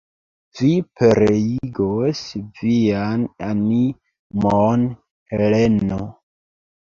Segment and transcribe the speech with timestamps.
[0.59, 0.67] Vi
[0.99, 2.23] pereigos
[2.61, 4.87] vian animon,
[5.37, 6.01] Heleno!